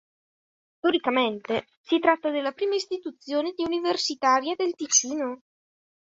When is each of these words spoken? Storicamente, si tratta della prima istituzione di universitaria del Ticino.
Storicamente, 0.77 1.67
si 1.83 1.99
tratta 1.99 2.31
della 2.31 2.53
prima 2.53 2.73
istituzione 2.73 3.53
di 3.55 3.61
universitaria 3.63 4.55
del 4.55 4.73
Ticino. 4.73 5.43